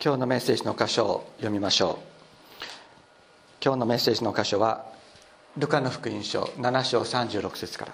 [0.00, 2.64] 今日のメッセージの箇所を読みましょう。
[3.60, 4.86] 今日のメッセージの箇所は
[5.56, 7.92] ルカの福音書7章36節から。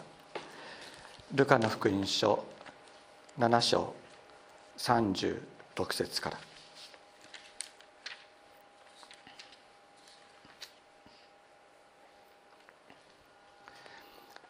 [1.35, 2.45] ルカの福音書
[3.39, 3.95] 7章
[4.77, 5.41] 36
[5.95, 6.39] 節から。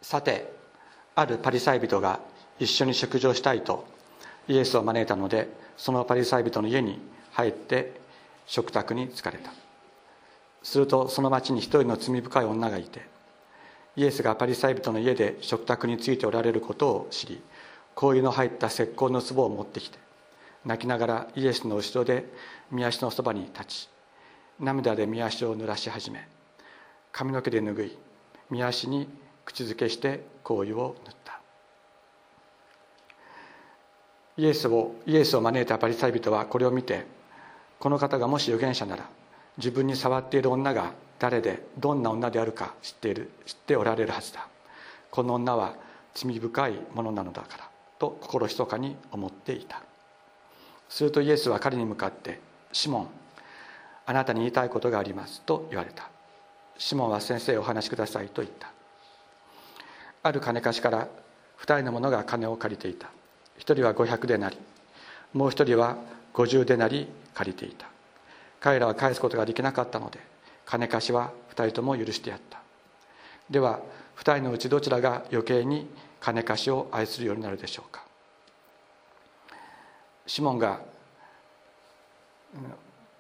[0.03, 0.53] さて
[1.15, 2.19] あるパリサイ人が
[2.59, 3.87] 一緒に食事をしたいと
[4.49, 8.01] イエスを招いたのでそのパリサイ人の家に入って
[8.47, 9.53] 食卓に疲れた。
[10.65, 13.07] するとその町に一人の罪深い女がいて
[13.97, 17.43] イエスがパリサイ人の家で食卓についておられることを知り
[17.95, 19.99] 香油の入った石膏の壺を持ってきて
[20.65, 22.25] 泣きながらイエスの後ろで
[22.73, 23.89] 御足のそばに立ち
[24.59, 26.27] 涙で御足を濡らし始め
[27.13, 27.99] 髪の毛で拭い
[28.51, 29.07] 御足に
[29.45, 31.41] 口づけして香油を塗った。
[34.37, 37.07] イエスをイエスを招いたパリサイ人はこれを見て
[37.85, 39.07] この方がもし預言者なら
[39.59, 44.49] 自分に触っている女が誰でどんな女であるか知っている知っておられるはずだ。
[45.11, 45.75] この女は
[46.15, 47.69] 罪深いものなのだから
[47.99, 49.83] と心ひそかに思っていた。
[50.89, 52.41] するとイエスは彼に向かって
[52.73, 53.09] 「シモン
[54.07, 56.09] あなたに言いたいことがあります」と言われた。
[56.79, 58.71] シモンは先生お話しくださいと言った。
[60.23, 61.07] ある金貸しから
[61.59, 63.09] 2人の者が金を借りていた。
[63.59, 64.57] 1人は500でなり
[65.35, 65.99] もう1人は
[66.33, 67.87] 50でなり借りていた。
[68.61, 70.19] 彼らは返すことができなかったので
[70.65, 72.61] 金貸しは2人とも許してやった。
[73.51, 73.81] では
[74.17, 75.87] 2人のうちどちらが余計に
[76.21, 78.03] 金貸しを愛するようになるでしょうか。
[80.27, 80.81] シモンが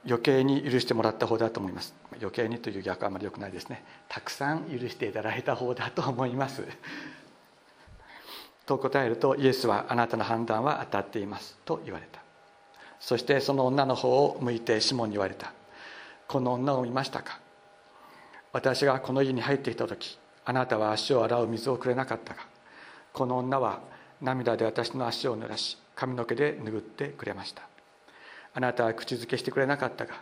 [0.06, 1.94] 余計に許してもらった方だと思います。
[2.18, 3.84] 余計にという逆はあまり良くないですね。
[4.08, 6.62] たくさん許していただいた方だと思います。
[8.64, 11.58] と答えるとイエスはあなたの判断は当たっています。
[11.66, 12.23] と言われた。
[13.04, 15.52] そしてその女の方を向いてシモンに言われた。
[16.26, 17.38] この女を見ましたか？
[18.50, 22.40] 私がこの家に入ってきた時あなたは足を洗う水をくれなかったが
[23.12, 23.80] この女は
[24.22, 27.60] 涙で私の足を濡らし髪の毛で拭ってくれました。
[28.54, 30.14] あなたは口づけしてくれなかったが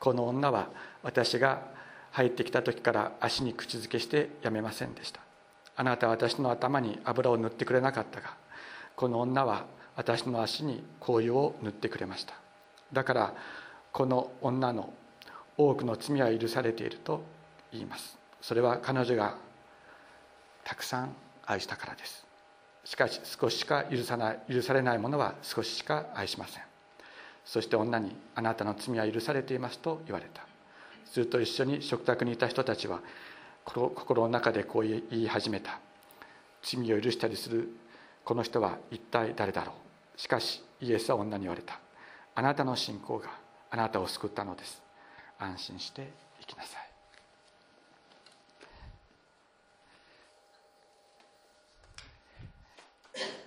[0.00, 0.70] この女は
[1.04, 1.62] 私が
[2.10, 5.20] 入ってきた時から足に口づけしてやめませんでした。
[5.76, 8.34] あなたは私の頭に油を塗ってくれなかったが
[8.96, 12.34] この女は私の足に香油を塗ってくれました。
[12.92, 13.34] だから
[13.92, 14.92] この女の
[15.56, 17.22] 多くの罪は許されていると
[17.72, 18.18] 言います。
[18.40, 19.36] それは彼女が
[20.64, 21.14] たくさん
[21.46, 22.24] 愛したからです。
[22.84, 26.62] しかし少ししか許さない許されないものは少ししか愛しません。
[27.44, 30.42] そして女に「あなたの罪は許されています」と言われた。
[31.06, 33.00] すると一緒に食卓にいた人たちは
[33.64, 35.78] 心の中でこう言い始めた。
[36.62, 37.68] 罪を許したりする
[38.24, 39.83] この人は一体誰だろう。
[40.16, 41.78] しかしイエスは女に言われた。
[42.34, 43.30] あなたの信仰が
[43.70, 44.82] あなたを救ったのです。
[45.38, 46.10] 安心して
[46.40, 46.94] 生きなさい。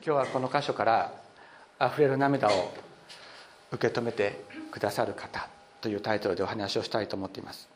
[0.05, 1.11] 今日はこの箇所から
[1.79, 2.71] 「あふれる涙を
[3.71, 4.41] 受け止めて
[4.71, 5.49] くださる方」
[5.81, 7.67] というタイトルでお話をしたいと思っています。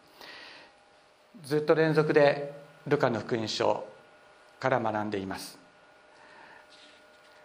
[1.43, 2.53] ずっと連続で
[2.87, 3.85] ルカの福音書
[4.59, 5.60] から学んでいます。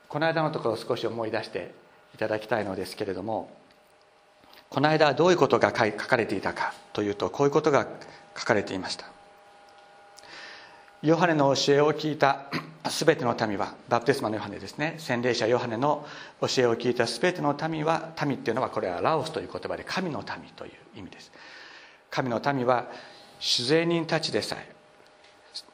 [0.09, 1.75] この間のところを少し思い出して
[2.15, 3.51] いただきたいのですけれども
[4.69, 7.87] この間どういうことが書かれていたかというとこういうことが
[8.37, 9.07] 書かれていました。
[11.03, 12.47] ヨハネの教えを聞いた
[12.89, 14.97] 全ての民はバプテスマのヨハネですね。
[14.99, 16.07] 洗礼者ヨハネの
[16.41, 21.31] 教えを聞いた全ての民は民っていうのはこれはラオスという言葉で神の民という意味です。
[22.11, 22.87] 神の民は
[23.41, 24.75] 酒税人たちでさえ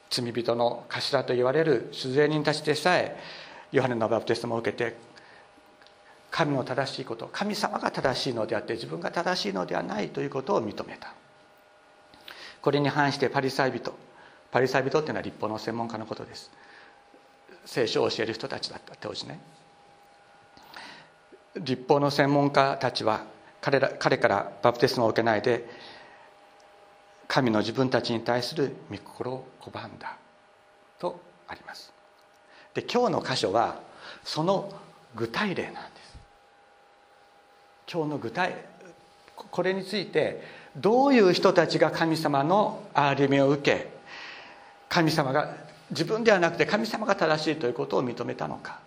[0.09, 3.17] 罪人の頭と言われる酒税人たちでさえ
[3.73, 4.95] ヨハネのバプテスマを受けて
[6.29, 11.13] 神の正しいこと神様が正しいのであって自分が正しいのではないということを認めた。
[12.61, 13.93] これに反してパリサイ人
[14.51, 16.51] パリサイ人っていうのは立法の専門家のことです。
[17.65, 19.39] 聖書を教える人たちだった当時ね。
[21.55, 23.25] 立法の専門家たちは
[23.61, 25.67] 彼ら彼からバプテスマを受けないで
[27.27, 30.17] 神の自分たちに対する御心を拒んだ
[30.99, 31.92] とあります。
[32.73, 33.79] で今日の箇所は
[34.23, 34.73] その
[35.15, 36.17] 具体例なんです。
[37.91, 38.55] 今日の具体
[39.35, 40.41] これについて
[40.75, 43.91] どういう人たちが神様の憐れみを受け
[44.89, 45.55] 神様が
[45.91, 48.79] 自分ではなくて神様が正しいということを認めたのか。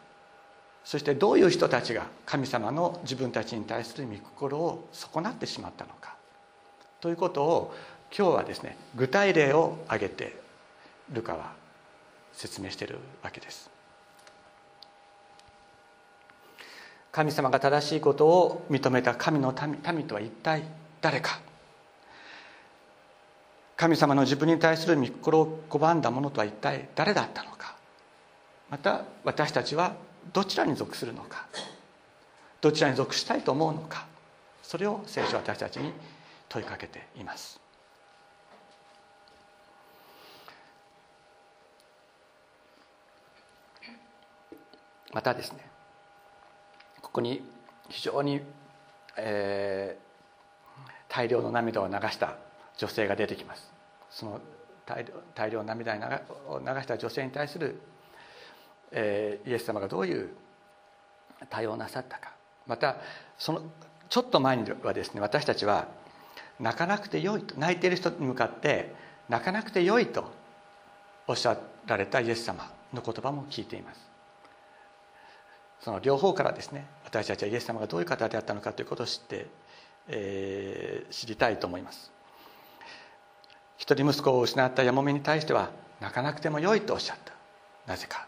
[0.85, 6.15] そしてどういう人たちが神様の自分たちに対する御心を損なってしまったのか。
[7.01, 7.75] ということを
[8.17, 10.37] 今日はですね具体例を挙げて
[11.13, 11.53] ルカは
[12.33, 13.76] 説明しているわけです。
[17.17, 19.55] 神様が正しいことを認めた神の
[19.91, 20.65] 民とは一体
[21.01, 21.41] 誰か。
[23.75, 27.75] 神様の自分に対する御心を拒んだ者とは一体誰だったのか。
[28.69, 29.97] また私たちは
[30.35, 31.47] どちらに属するのか。
[32.61, 34.07] どちらに属したいと思うのか。
[34.63, 35.95] それを聖書は私たちに
[36.51, 37.59] 問いかけています。
[45.15, 45.76] またですね。
[47.17, 47.43] こに
[47.89, 48.41] 非常に、
[49.17, 52.37] えー、大量の涙を流した
[52.77, 53.73] 女性が出てきます。
[54.11, 54.41] その
[55.35, 55.95] 大量の涙
[56.49, 57.81] を流した女性に対する、
[58.93, 60.31] えー、イエス様がどういう
[61.51, 62.33] 対応なさったか。
[62.67, 62.97] また
[63.39, 63.63] その
[64.09, 65.89] ちょっと前にはですね私たちは
[66.61, 68.95] 泣かなくてよいと泣いている人に向かって
[69.29, 70.31] 泣かなくてよいと
[71.27, 74.01] おっしゃられたイエス様の言葉も聞いています。
[75.81, 76.87] その両方からですね
[77.17, 79.47] 私たちはイエス様がどういう方であったのかということを知って、
[80.09, 82.13] えー、知りたいと思います。
[83.79, 87.33] 一人息子を失ったやもめに対しては泣かなくてもよいとおっしゃった。
[87.91, 88.27] なぜか。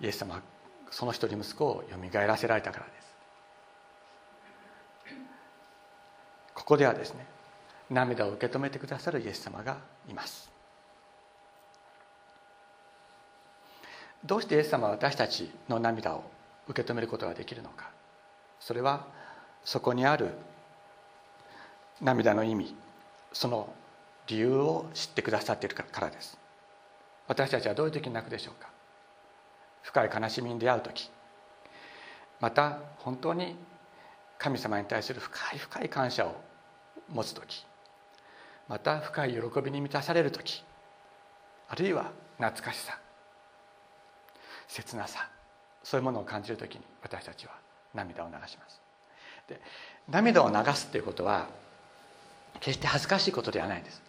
[0.00, 0.42] イエス様は
[0.90, 3.08] その一人息子をよみがえらせられたからです。
[6.54, 7.26] ここではですね
[7.90, 9.78] 涙を受け止めてくださるイエス様が
[10.08, 10.48] います。
[14.24, 16.37] どうしてイエス様は私たちの涙を
[16.68, 17.90] 受け止めることができるのか。
[18.60, 19.06] それは
[19.64, 20.30] そこにある
[22.00, 22.76] 涙の意味。
[23.32, 23.72] その
[24.26, 26.38] 理由を知ってくださっているからです。
[27.26, 28.70] 私たちはどういう時に泣くでしょうか。
[29.82, 31.10] 深い悲しみに出会う時。
[32.40, 33.56] また本当に
[34.38, 36.36] 神様に対する深い深い感謝を
[37.08, 37.64] 持つ時。
[38.68, 40.62] また深い喜びに満たされる時。
[41.68, 42.98] あるいは懐かしさ。
[44.68, 45.37] 切なさ。
[45.82, 47.52] そういうものを感じる時に私たちは
[47.94, 48.80] 涙を流します。
[49.48, 49.60] で
[50.08, 51.46] 涙を流すっていうことは
[52.60, 54.02] 決して恥ずかしいことではないです。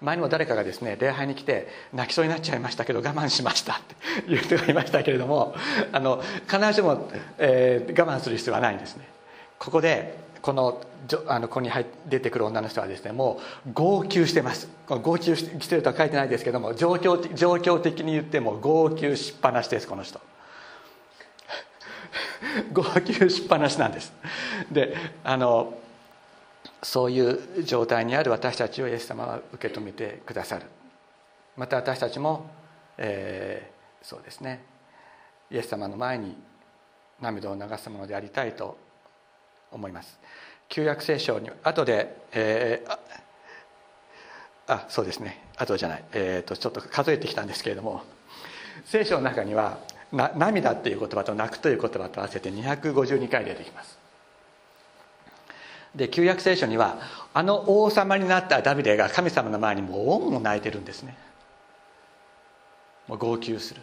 [0.00, 3.76] 前にも誰かがですね礼拝に来て泣きそうになっちゃいましたけど我慢しましたっ
[4.24, 5.54] て いう人がいましたけれども
[5.92, 9.08] あの必ずしも、えー、我慢する必要はないんですね。
[9.58, 10.80] ここでこの
[11.26, 14.68] あのここに入出てくる女の人はですねもう号泣してます。
[14.88, 20.20] 号泣してるとは書いてないですけども状況状況的に言っても号泣しっぱなしですこの人。
[22.72, 24.12] 号泣しっぱなしなんです。
[24.70, 25.78] であの
[26.82, 30.66] そういう状態にある私たちをイエス様は受け止めてくださる。
[31.56, 32.50] また私たちも、
[32.98, 34.64] えー、そうですね。
[35.50, 36.36] イエス様の前に
[37.20, 38.76] 涙を流すものでありたいと
[39.70, 40.18] 思います。
[40.68, 42.98] 旧約聖書に後で、えー、
[44.66, 45.42] あそうですね。
[45.56, 48.02] 後じゃない、えーと、とちょっと数えてきたんですけれども。
[48.84, 49.78] 聖書の中には
[50.14, 53.98] 涙っていう言葉と泣くという言葉と合わせて252回出てきます。
[55.94, 56.98] で旧約聖書には
[57.32, 61.16] あの王様になったダビデが神様の前にもう恩も泣いてるんですね。
[63.06, 63.80] もう号泣する。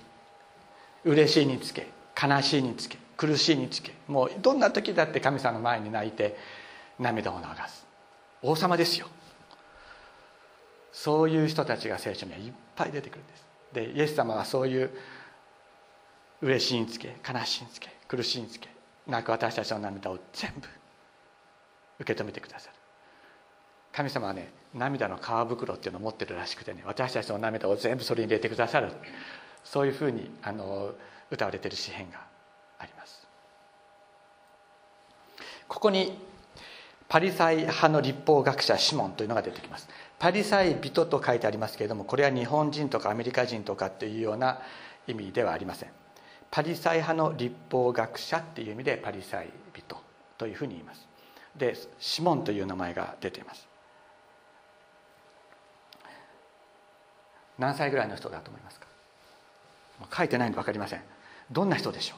[1.03, 1.87] 嬉しいにつけ
[2.21, 6.37] 悲しいにつけ苦しいにつけもうどんな時だって神様の前に泣いて
[6.99, 7.85] 涙を流す。
[8.41, 9.07] 王様ですよ。
[10.91, 13.45] そういう人たちが聖書にはいっぱい出てくるんです。
[13.73, 14.91] でイエス様はそういう
[16.41, 18.69] 嬉しいにつけ悲しいにつけ苦しいにつけ
[19.07, 20.67] 泣く私たちの涙を全部
[21.99, 22.75] 受け止めてくださる。
[23.93, 28.91] 神様はね涙の皮袋っていうのを持ってるらしくてね私たちの涙を全部それに入れてくださる。
[29.63, 30.93] そういうふうにあの
[31.29, 32.19] 歌われてる詩篇が
[32.79, 33.27] あります。
[35.67, 36.17] ここに
[37.07, 39.87] パリサイ派の立法学者シモンというのが出てきます。
[40.17, 44.61] パリサイ人と書いてありますけれどもこれは日本人とかアメリカ人とかっていうような
[45.07, 45.89] 意味ではありません。
[46.51, 49.97] パリサイ派の立法学者っていう意味でパリサイ人
[50.37, 51.07] というふうに言います。
[51.55, 53.67] でシモンという名前が出ています。
[57.57, 58.87] 何歳ぐらいの人だと思いますか？
[60.17, 61.01] 書いてないの分かりません。
[61.51, 62.15] どんな人でしょ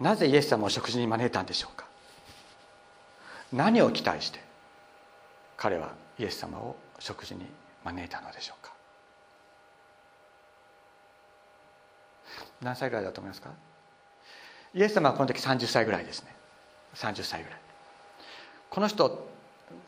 [0.00, 0.04] う？
[0.04, 1.86] なぜイエス様を食事に招いたんでしょうか？
[3.52, 4.40] 何を期待して
[5.56, 7.46] 彼はイエス様を食事に
[7.84, 8.72] 招いたのでしょうか？
[12.60, 13.50] 何歳ぐらいだと思いますか？
[14.74, 16.34] イエス様はこの時30歳ぐらいですね。
[16.94, 17.58] 30歳ぐらい。
[18.70, 19.28] この人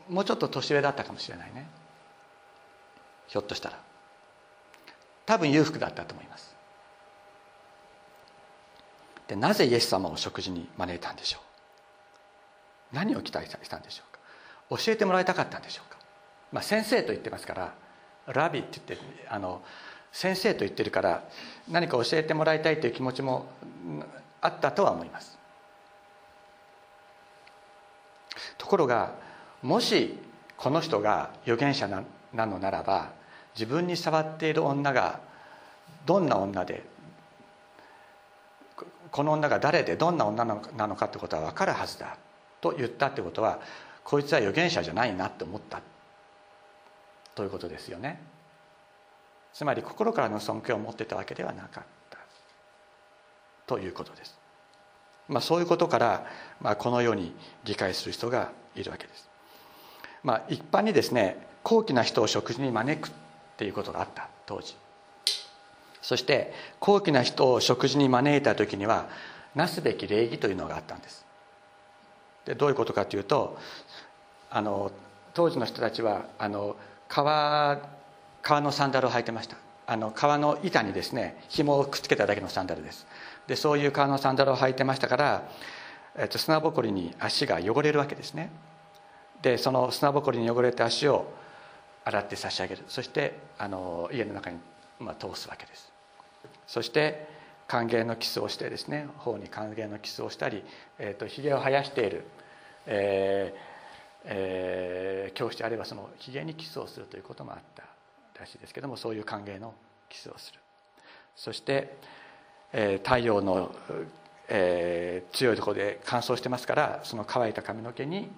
[0.09, 1.67] もうちょっと年上だったかもしれないね。
[3.27, 3.79] ひょっとしたら。
[5.25, 6.55] 多分裕福だったと思います。
[9.27, 11.39] でなぜイエス様を食事に招いたんでしょ
[12.93, 12.95] う？
[12.95, 14.83] 何を期待したんでしょうか？
[14.83, 15.97] 教えてもらいたかったんでしょうか、
[16.51, 17.73] まあ、先生と言ってますから
[18.27, 19.63] ラビって言ってあの
[20.15, 21.25] 先生と言ってるから
[21.69, 23.47] 何か教えてもらいたいという気持ちも
[24.39, 25.37] あったとは思います。
[28.57, 29.15] ところが
[29.61, 30.17] もし
[30.55, 31.89] この人が預言者
[32.33, 33.11] なのならば
[33.55, 35.19] 自分に触っている女が
[36.05, 36.85] どんな女で
[39.11, 42.17] この女が誰でどんな女なのかってことは分かるはずだ
[42.61, 43.59] と言ったってことは
[44.05, 45.81] こいつは預言者じゃないなって思った
[47.35, 48.34] ということですよね。
[49.55, 52.17] つまり心からの尊敬を持ってたわけではなかった
[53.65, 54.37] ということです、
[55.29, 56.25] まあ、そういうことから、
[56.59, 57.33] まあ、このように
[57.63, 59.29] 理解する人がいるわけです、
[60.23, 63.11] まあ、一般にですね高貴な人を食事に招くっ
[63.55, 64.75] ていうことがあった当時。
[66.01, 69.09] そして高貴な人を食事に招いた時には
[69.55, 71.25] なすべき礼儀というのがあったんです。
[72.45, 73.57] でどういうことかというと
[74.51, 74.91] あの
[75.33, 76.75] 当時の人たちはあの
[77.07, 77.94] 革
[78.45, 79.57] 革のサンダルを履いてました。
[79.87, 83.07] あの革の板にですね紐をくっつけただけのサンダルです。
[83.47, 85.49] でそういう革のサンダルを履いてましたから、
[86.15, 88.51] えっと、砂ぼこりに足が汚れるわけですね。
[89.41, 91.25] でその砂ぼこりに汚れた足を
[92.03, 92.83] 洗って差し上げる。
[92.87, 94.59] そしてあの家の中に、
[94.99, 95.91] まあ、通すわけです。
[96.67, 97.27] そして
[97.67, 100.63] 歓迎のキスをしてですね頬に歓迎のキスをしたり、
[100.99, 102.25] えーと、ひげを生やしている、
[102.85, 103.59] えー
[104.25, 107.94] えー、教師であればそのひげにキスをするということもあった。
[108.39, 109.73] らしいですけどもそういう歓迎の
[110.09, 110.59] キスをする。
[111.35, 111.97] そして、
[112.71, 113.73] えー、太陽の、
[114.47, 118.29] えー、強いところで乾燥してますからその乾いた髪の毛に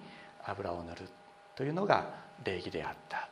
[0.44, 1.08] 油を塗る
[1.54, 2.06] というのが
[2.44, 3.28] 礼儀であった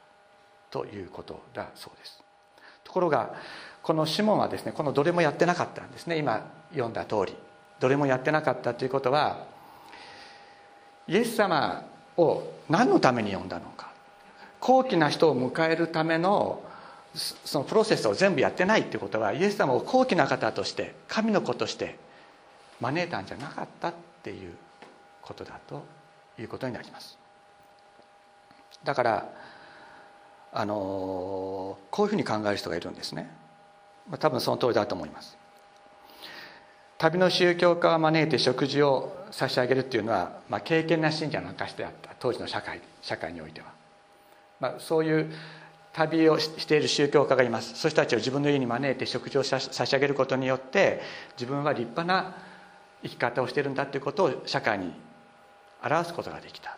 [0.70, 2.22] ということだそうです。
[2.84, 3.34] ところが
[3.82, 6.18] このシモンはですねこのどれもやってなかったんですね。
[6.18, 7.36] 今読んだ通り。
[7.78, 9.46] どれもやってなかったということは
[11.06, 11.84] イエス様
[12.16, 13.85] を何のために呼んだのか。
[14.66, 16.60] 高貴な人を迎えるための
[17.14, 21.96] そのプロセスを全部やってないっていうことはイエス様を高貴な方として神の子として
[22.80, 23.94] 招いたんじゃなかったっ
[24.24, 24.54] ていう
[25.22, 25.84] ことだと
[26.36, 27.16] いうことになります。
[28.82, 29.28] だから
[30.52, 33.30] あのこういうふうに考える人がいるんですね。
[34.18, 35.38] 多分その通りだと思います。
[36.98, 43.75] 旅の宗教家を招いて食事を差し上げるっていうのは、まあ、敬虔な信者の証であった当時の社会社会においては、
[44.60, 45.32] まあ、そういう
[45.92, 47.74] 旅をしている宗教家がいます。
[47.74, 51.00] そういう人たちを自分の家に招いて食事を差し上げることによって
[51.36, 52.36] 自分は立派な
[53.02, 54.92] 生き方をしているんだということを社会に
[55.82, 56.76] 表すことができた。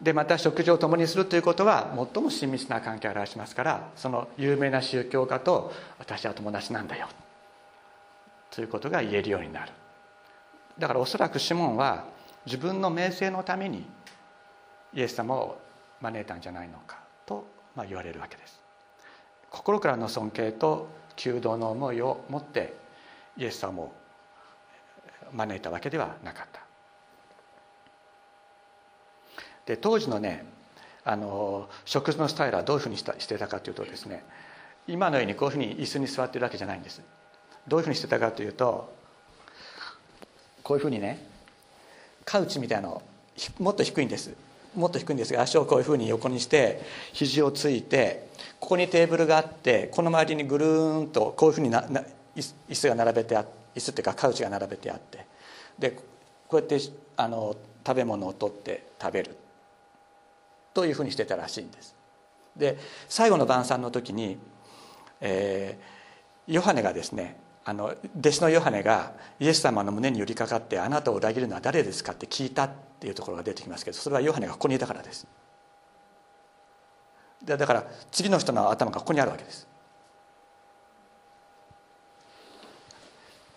[0.00, 7.08] でまた食事を共にするということは最も親密な関係を表しますからその有名な宗教家と私は友達なんだよ。
[8.50, 9.72] ということが言えるようになる。
[10.76, 12.06] だからおそらくシモンは
[12.46, 13.86] 自分の名声のために
[14.92, 15.58] イエス様を
[16.02, 18.60] 招いたんじゃないのかと、まあ、言われるわけです。
[19.50, 22.74] 心からの尊敬と求道の思いを持って
[23.36, 23.92] イエス様を
[25.32, 26.60] 招いたわけではなかった。
[29.66, 30.44] で当時のね
[31.04, 34.24] あの食事のスタイルはどういうふうにしてたかというとですね
[34.88, 37.00] 今のようにこういうふうに椅子に座ってるわけじゃないんです。
[37.68, 38.92] どういうふうにしてたかというと
[40.64, 41.24] こういうふうにね
[42.24, 43.02] カウチみたいなの
[43.58, 44.34] もっと低いんです。
[44.74, 46.80] もっと低いんですが足をこういうふうに横にして
[47.12, 52.02] 肘をついてここにテーブルがあってこの周りにぐるーんとこういうふうになな
[52.36, 55.26] 椅子が並べてあ椅子っていうかカウチが並べてあって
[55.78, 56.02] でこ
[56.52, 56.78] うやって
[57.16, 59.36] あの食べ物を取って食べる。
[60.74, 61.94] というふうにしてたらしいんです。
[62.56, 64.38] で最後の晩餐の時に、
[65.20, 75.26] えー、ヨハネがですねあの弟子のヨハネがイエス様の胸に寄りかかって「あなたを裏切るのは誰ですか?」って聞いたっていうところが出てきますけどそれはヨハネがここにいたからです。
[77.42, 79.66] でだから次の人の頭がここにあるわけです、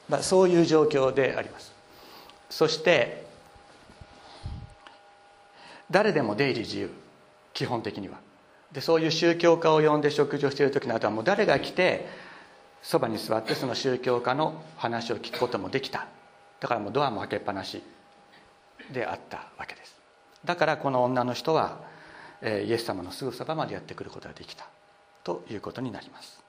[0.09, 1.71] まあ、そういう状況であります。
[2.49, 3.25] そして
[5.91, 7.05] 誰でも出入り自由。
[7.53, 8.17] 基本的には。
[8.71, 12.07] でそういう宗教家を呼んで食事をしている時などはもう誰が来て
[12.85, 16.05] そばに座ってその宗教家の話を聞くこともできた。
[16.59, 17.81] だからもうドアも開けっぱなし
[18.93, 19.99] であったわけです。
[20.45, 21.79] だからこの女の人は
[22.43, 24.67] イエス様のすぐそばまでやってくることができた。
[25.23, 26.43] ということになります。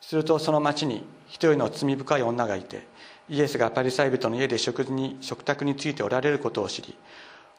[0.00, 2.88] するとその町に一人の罪深い女がいて
[3.28, 6.94] イエスがパリサイ人の家で食事に食卓についておられることを知り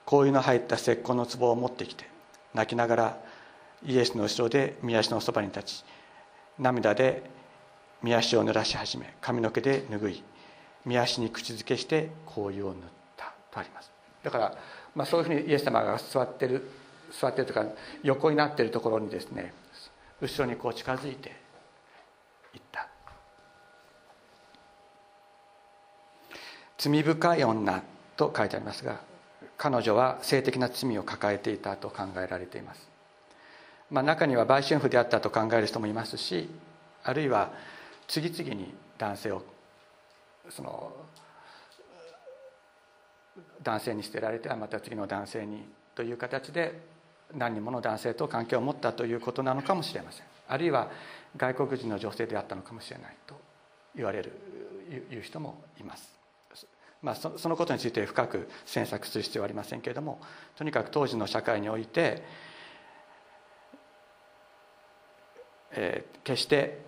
[0.05, 2.07] 香油の入った石膏の壺を持ってきて
[2.53, 3.17] 泣きながら
[3.83, 5.85] イエスの後ろで宮足のそばに立ち
[6.59, 7.23] 涙で
[8.01, 10.23] 宮足を濡らし始め髪の毛で拭い
[10.85, 12.81] 宮足に口づけして香油を塗っ
[13.17, 13.91] たとあります。
[14.23, 14.57] だから、
[14.95, 16.69] まあ、そういうふうにイエス様が座ってる
[17.11, 17.65] 座ってるとか
[18.03, 19.53] 横になってるところにですね
[20.21, 21.29] 後ろにこう近づいて
[22.53, 22.87] いった。
[26.77, 27.81] 罪深い女
[28.15, 28.99] と書いてありますが
[29.57, 32.87] 彼女は性的な罪を抱えていたと考えられています、
[33.91, 36.49] まあ、中には売春婦であったと考える人もいますし
[37.03, 37.51] あるいは
[38.07, 39.43] 次々に男性を
[40.49, 40.91] その
[43.61, 45.65] 男性に捨てられてはまた次の男性に
[45.95, 46.79] という形で
[47.33, 50.25] 何人もの男性と関係を持ったということなのかもしれません。
[50.47, 50.91] あるいは
[51.35, 53.35] 外国人の女性であったのかもしれないと
[53.95, 54.31] 言われる
[55.11, 56.13] いう人もいます。
[57.01, 60.19] まあ、そのことについて深く詮索する必要はありませんけれども
[60.55, 62.23] とにかく当時の社会において、
[65.75, 66.81] えー、決して、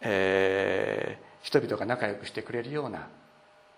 [0.00, 3.08] えー、人々が仲良くしてくれるような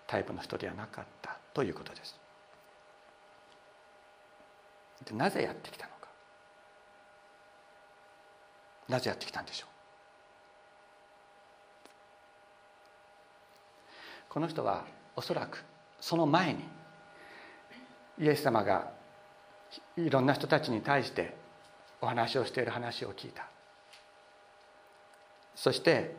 [0.07, 2.17] タイプの人ではなかったということです。
[5.05, 6.07] でなぜやってきたのか。
[8.87, 9.69] なぜやってきたんでしょう。
[14.29, 14.85] この人は
[15.15, 15.63] おそらく
[15.99, 16.63] その前に
[18.19, 18.91] イエス様が
[19.97, 21.35] いろんな人たちに対して
[22.01, 23.47] お話をしている話を聞いた。
[25.57, 26.15] そして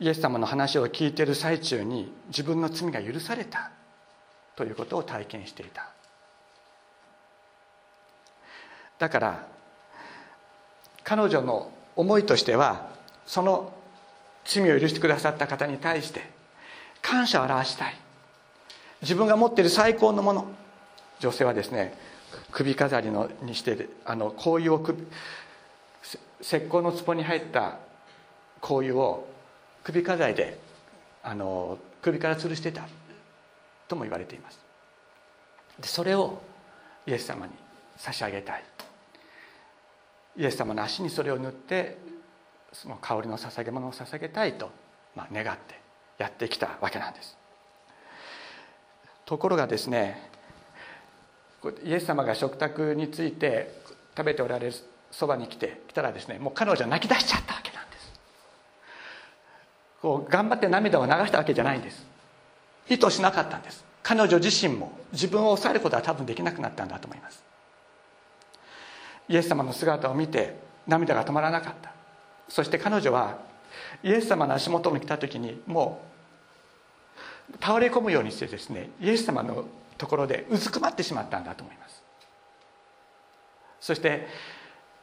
[0.00, 3.70] イエス様の話を聞いている最中に自分の罪が許された
[4.56, 5.90] ということを体験していた。
[8.98, 9.46] だから
[11.04, 12.88] 彼女の思いとしては
[13.26, 13.72] その
[14.44, 16.22] 罪を許してくださった方に対して
[17.02, 17.96] 感謝を表したい。
[19.02, 20.46] 自分が持っている最高のもの。
[21.20, 21.94] 女性はですね
[22.50, 24.86] 首飾りのにしてあの香油を
[26.40, 27.78] 石膏の壺に入った
[28.60, 29.28] 香油を
[29.84, 30.58] 首飾りで
[31.22, 32.86] あの首から吊るしてた
[33.88, 34.60] とも言われています。
[35.80, 36.40] でそれを
[37.06, 37.52] イエス様に
[37.96, 38.64] 差し上げたい。
[40.36, 41.98] イエス様の足にそれを塗って
[42.72, 44.70] その香りの捧げ物を捧げたいと、
[45.16, 45.80] まあ、願って
[46.18, 47.36] やってきたわけなんです。
[49.24, 50.30] ところがですね
[51.84, 53.74] イエス様が食卓について
[54.16, 54.74] 食べておられる
[55.10, 57.57] そばに来て来たらですねもう彼女は泣き出しちゃった。
[60.00, 62.06] こう頑張って涙を流したわけじゃないんです。
[62.88, 63.84] 意図しなかったんです。
[64.02, 67.42] 彼女自身も自分を抑えることは多分できなくなったんだと思います。
[69.28, 70.56] イエス様の姿を見て
[70.86, 71.92] 涙が止まらなかった。
[72.48, 73.38] そして彼女は
[74.02, 76.00] イエス様の足元に来た時にも
[77.52, 79.64] う倒れ込むようにしてですねイエス様の
[79.98, 82.02] ところでうずくまってしまったんだと思います。
[83.80, 84.26] そして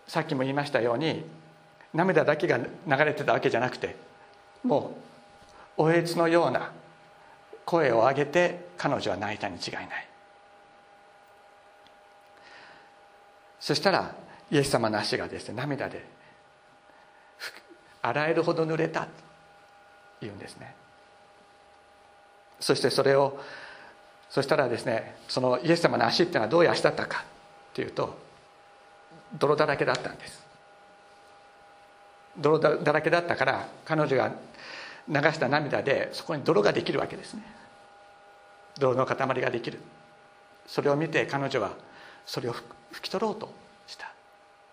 [0.07, 1.23] さっきも言いましたように
[1.93, 2.65] 涙だけが流
[3.05, 3.95] れてたわけじゃなくて
[4.65, 4.95] も
[5.77, 6.71] うおえつのような
[7.65, 9.87] 声を上げて彼女は泣いたに違いない。
[13.59, 14.13] そしたら
[14.51, 16.05] イエス様の足がですね涙で
[18.01, 19.07] 洗えるほど濡れたと
[20.21, 20.75] 言うんですね。
[22.59, 23.39] そしてそれを
[24.29, 27.23] そしたらですねそのイエス様の足っていうのはどういう足だったか
[27.71, 28.17] っていうと
[29.37, 30.43] 泥だらけだったんです。
[32.37, 34.31] 泥だらけだったから彼女が
[35.07, 37.43] 流した涙でそこに泥ができるわけですね。
[38.79, 39.79] 泥の塊ができる。
[40.67, 41.73] それを見て彼女は
[42.25, 43.53] それを拭き取ろうと
[43.87, 44.11] した。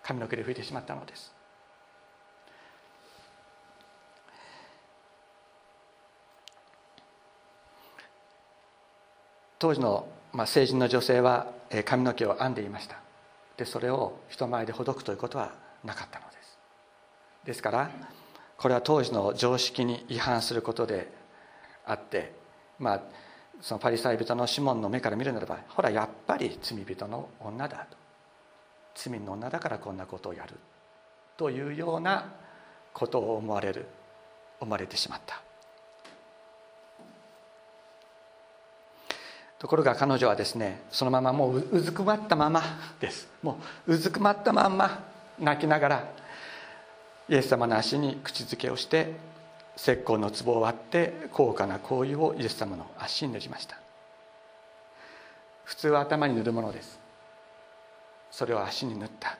[0.01, 1.33] 髪の毛で拭いてしまったのです。
[9.59, 11.47] 当時の、まあ、成人の女性は
[11.85, 12.97] 髪の毛を編んでいました。
[13.55, 15.53] でそれを人前でほどくということは
[15.85, 16.57] なかったのです。
[17.45, 17.89] ですから
[18.63, 21.11] これは当時の常識に違反することで
[21.85, 22.31] あって
[22.79, 23.01] まあ
[23.59, 27.97] そのパリサイ人のシモンの目から見るならばほらやっぱり罪人の女だと。
[28.95, 30.53] 罪の女だからこんなことをやる
[31.35, 32.31] というような
[32.93, 33.85] ことを思われる
[34.61, 35.41] 思われてしまった。
[39.59, 42.61] ところが彼女はですねそのままもううずくまったまま
[43.01, 43.27] です。
[43.41, 45.03] もううずくまったまんま
[45.37, 46.22] 泣きながら
[47.29, 49.13] イエス様の足に口づけをして
[49.75, 53.77] 石膏の壺を割って高価な香油をイエス様の足に塗りました。
[55.63, 56.99] 普通は頭に塗るものです。
[58.29, 59.37] それを足に塗った。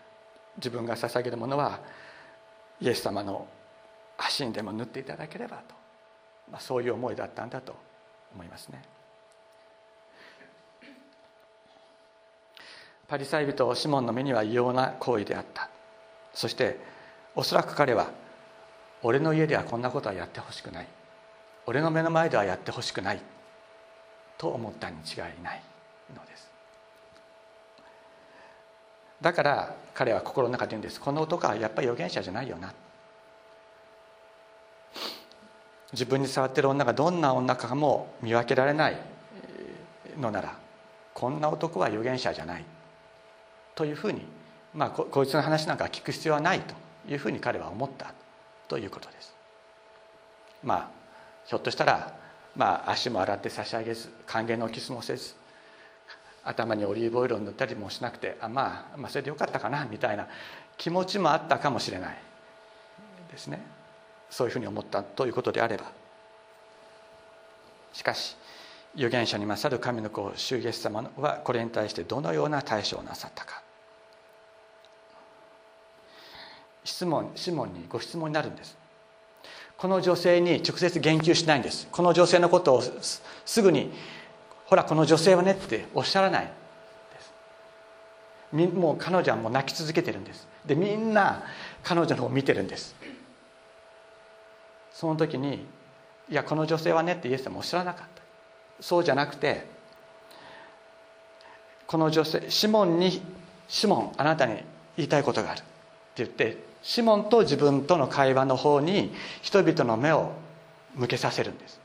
[0.58, 1.80] 自分が捧げるものは
[2.80, 3.48] イエス様の
[4.18, 5.76] 足にでも塗っていただければと、
[6.52, 7.76] まあ、そういう思いだったんだと
[8.34, 8.82] 思いますね。
[13.08, 15.70] パリサイ人シモンの目には異様な行為であった。
[16.34, 16.93] そして
[17.36, 18.12] おそらく彼は
[19.02, 20.88] 俺の家ではこんなことはやってほしくない。
[21.66, 23.22] 俺の目の前ではやってほしくない。
[24.38, 25.62] と思ったに違いない
[26.16, 26.52] のです。
[29.22, 31.00] だから彼は心の中で言うんです。
[31.00, 32.74] この男はやっぱり預言者じゃないよな。
[35.92, 38.98] 自分に触ってる女がどんな女かも見分けられない
[40.20, 40.58] のなら
[41.14, 42.66] こんな男は預言者じゃない。
[43.76, 44.26] というふうに、
[44.74, 46.83] まあ、ここいつの話なんか聞く必要はないと。
[47.08, 48.14] いうふうに彼は思った
[48.68, 49.34] ということです。
[50.64, 51.04] まあ
[51.46, 52.14] ひょっとしたら、
[52.56, 55.36] まあ、足も洗って差し上げず歓迎のキスもせず
[56.44, 60.28] 頭にオリーブオイルを塗ったりもしなくてあ、まあ、まあそれでよかったかなみたいな
[60.78, 62.18] 気持ちもあったかもしれない
[63.32, 63.62] ですね。
[64.30, 65.92] そういうふうに思ったということであれば。
[67.94, 68.36] しかし
[68.96, 73.62] 預言者に勝る神の子主イエス様はこれに対してどのような対処をなさったか。
[77.04, 78.78] 質問シモンにご質問になるんです。
[79.78, 81.90] この女性に直接言及しないんです。
[81.92, 83.92] この女性のことをすぐに
[84.66, 86.52] 「ほらこの女性はね」っておっしゃらないで
[88.70, 88.74] す。
[88.74, 90.48] もう彼女はもう泣き続けてるんです。
[90.66, 91.44] でみんな
[91.84, 92.96] 彼女の方を見てるんです。
[94.94, 95.66] その時に
[96.32, 98.22] 「いやこの女性はね」ってイエス様おっしゃらなかった。
[98.80, 99.68] そうじゃなくて
[101.86, 103.22] この女性シモンに
[103.68, 104.64] 「シモンあなたに
[104.96, 105.68] 言いたいことがある」って
[106.24, 110.34] 言ってシモンと自分との会話の方に人々の目を
[110.96, 111.80] 向けさせるんです。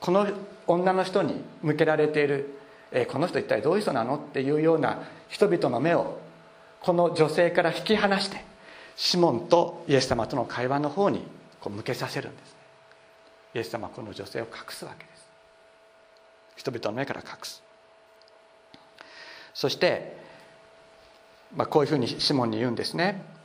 [0.00, 0.26] この
[0.66, 2.58] 女の人に向けられている、
[2.92, 6.18] えー、この人一体どういう人なのっていうような人々の目を
[6.80, 8.44] この女性から引き離して
[8.94, 11.24] シモンとイエス様との会話の方に
[11.60, 12.56] こう向けさせるんです。
[13.54, 15.28] イエス様はこの女性を隠すわけです。
[16.56, 17.62] 人々の目から隠す。
[19.54, 20.16] そして、
[21.54, 23.35] まあ、こういうふうにシモンに言うんですね。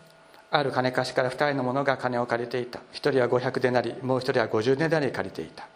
[0.53, 2.79] ある金貸しから2人の者が金を借りていた。
[2.91, 5.67] 1人は500デナリもう1人は50デナリ借りていた。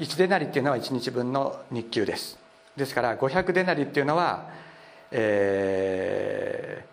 [0.00, 2.36] 1デナリっていうのは1日分の日給です。
[2.76, 4.50] ですから500デナリっていうのは、
[5.12, 6.84] え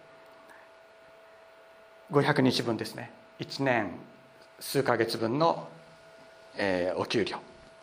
[2.11, 3.11] ー、500日分ですね。
[3.39, 3.91] 1年
[4.59, 5.67] 数ヶ月分の、
[6.57, 7.37] えー、お給料。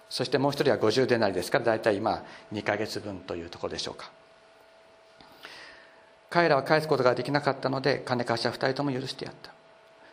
[0.08, 4.12] そしてもう一人は50デナリですから大体今2か月分というところでしょうか。
[6.34, 9.52] 彼らは返すことができなかったので金貸しは2人とも許してやった。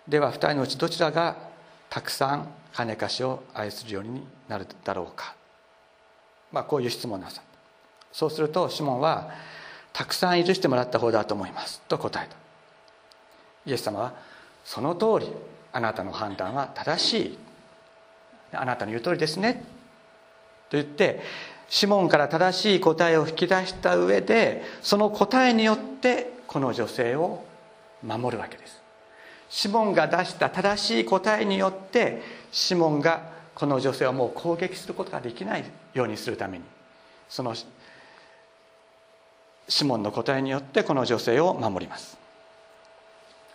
[0.08, 1.36] では2人のうちどちらが
[1.90, 5.34] たくさん金貸しを愛するようになるだろうか、
[6.52, 7.60] まあ、こういう質問なさった。
[8.14, 9.32] そうするとシモンは
[9.94, 12.36] 「たくさん許してもらった方だと思います」と答えた。
[13.66, 14.14] イエス様は
[14.64, 15.34] 「その通り
[15.74, 17.40] あなたの判断は正しい。
[18.54, 19.64] あなたの言う通りですね」
[20.70, 21.24] と言って
[21.72, 27.46] シモンから正しい答えを引き出した上でその答えによってこの女性を
[28.04, 28.82] 守るわけです。
[29.50, 36.66] シモンが出した正しい答えによってシモンがこの女性をもう攻撃することができないようにするために
[37.30, 37.56] その
[39.70, 42.18] シモンの答えによってこの女性を守ります。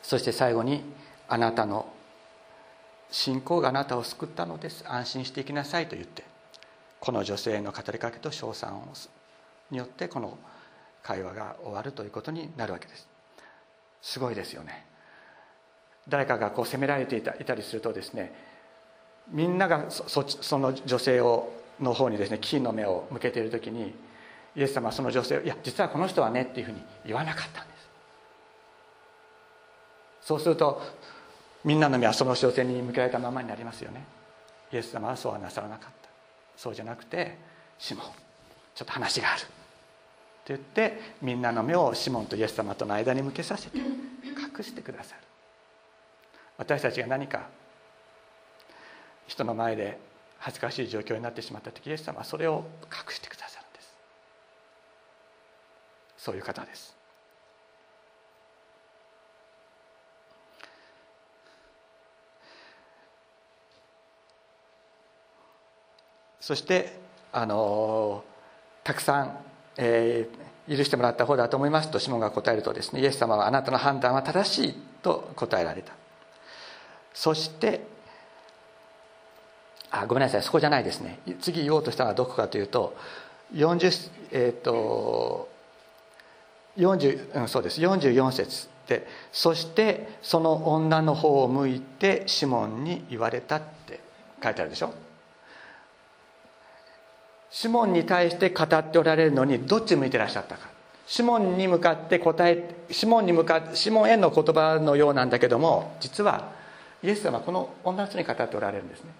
[0.02, 0.82] そして最後に
[1.28, 1.86] あなたの
[3.10, 4.84] 信仰があなたを救ったのです。
[4.88, 6.24] 安心していきなさいと言って
[7.00, 8.84] この女性の語りかけと称賛を
[9.70, 10.38] によってこの
[11.02, 13.08] 会話が終わるということになるわけです。
[14.02, 14.84] すごいですよね。
[16.08, 18.32] 誰かがこう責められていたいたりするとですね
[19.28, 23.94] みんながそその女性をの方にですね金の目を向けている時に
[24.54, 27.88] イエス様はその女性を「いや実はこの人はね」っていうふうに言わなかったんです。
[30.22, 30.80] そうすると
[31.64, 34.04] みんなの目はその女性に向けられたままになりますよね。
[34.72, 35.95] イエス様はそうはなさらなかった。
[36.56, 37.36] そうじゃなくて
[37.78, 38.06] シモン
[38.74, 39.42] ちょっと話がある。
[39.42, 39.48] って
[40.48, 45.22] 言ってみんなの目をシモンとイエス様との間に向けさせて隠してくださる。
[46.58, 47.48] 私たちが何か
[49.26, 49.98] 人の前で
[50.38, 53.96] 恥ずかしい状況になってしまった時イエス様はそれを隠してくださるんです。
[56.16, 56.95] そういう方です。
[66.46, 66.92] そして
[67.32, 68.22] あの
[68.84, 69.36] たくさん、
[69.78, 75.92] えー、許してもらった方だと思いますとシモンが答えるとですねイエス様はあなたの判断は正しいと答えられた。
[77.12, 77.80] そして
[79.90, 81.18] あごめんなさいそこじゃないですね。
[81.40, 82.96] 次言おうとしたのはどこかというと
[83.52, 85.48] 40えっ、ー、と
[86.76, 87.80] 40、うん、そうです。
[87.80, 93.98] 44節でそしてその女の方を向いてシモンに言われたって
[94.40, 94.94] 書いてあるでしょ。
[97.56, 100.68] シモンに対して語っておられるのにどっち向いてらっしゃったか。
[101.06, 106.52] シモンに向かって答えシモンに向かってシモンへの言葉のようなんだけども実は
[107.02, 109.10] イエス様はこの女の人に語っておられるんですね。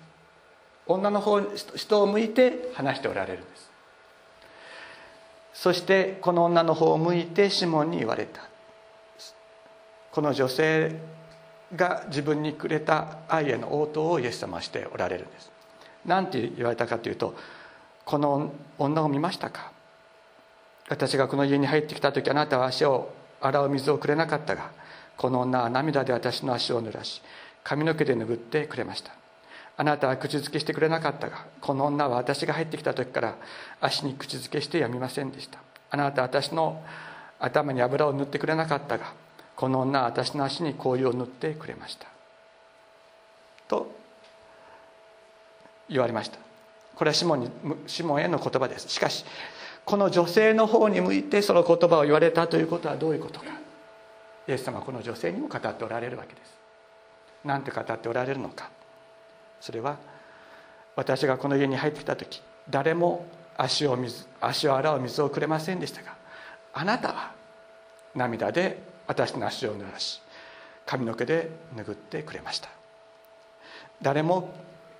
[0.87, 1.40] 女の方
[1.77, 3.70] 人を向いて話しておられるんです。
[5.55, 8.42] そしてこの女の方を向いてシモンに言われた。
[10.12, 10.94] この女性
[11.75, 15.51] が自分にくれた愛への応答をイエス様はしておられるんです。
[16.05, 17.35] 何て言われたかというと
[18.07, 19.73] この女を見ましたか？
[20.88, 24.71] 私がこの家に入ってきた時あなたは足を洗う水をくれなかったが
[25.16, 27.21] この女は涙で私の足を濡らし
[27.64, 29.11] 髪の毛で拭ってくれました。
[29.77, 33.35] あなたは口づけしてくれなかったがこの女は私が入ってきた時から
[33.81, 35.59] 足に口づけしてやみませんでした。
[35.90, 36.83] あなたは私の
[37.40, 39.12] 頭に油を塗ってくれなかったが
[39.57, 42.07] この女は私の足に香油を塗ってくれました。
[43.66, 43.90] と
[45.88, 46.45] 言われました。
[46.96, 47.50] これはシモンに
[47.87, 48.88] シモンへの言葉です。
[48.88, 49.24] しかし
[49.85, 53.46] この女性の方に向いてその言葉を言われたということはどういうことか。
[54.48, 56.56] イエス様はこの女性にも語っておられるわけです。
[57.44, 58.70] 何て語っておられるのか。
[59.61, 59.96] それは
[60.96, 66.14] 私がこの家に入ってきた時誰も足を水足を洗う水をくれませんでしたが
[66.72, 67.32] あなたは
[68.14, 70.22] 涙で私の足を濡らし
[70.85, 72.68] 髪の毛で拭ってくれました。
[74.02, 74.50] 誰も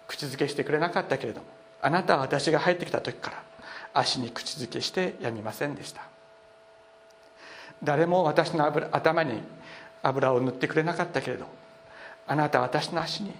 [0.07, 1.47] 口づけしてくれなかったけれども
[1.87, 3.45] あなたは私が入ってきた時から
[3.95, 6.03] 足に口づけしてやみませんでした。
[7.81, 9.41] 誰も私の頭に
[10.03, 11.47] 油を塗ってくれなかったけれど
[12.27, 13.33] あなたは私の足に